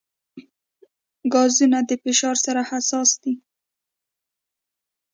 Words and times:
ګازونه 1.33 1.79
د 1.89 1.91
فشار 2.03 2.35
سره 2.45 2.61
حساس 2.69 3.09
دي. 3.21 3.33